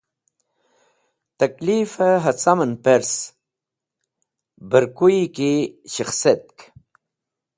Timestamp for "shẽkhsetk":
5.93-6.57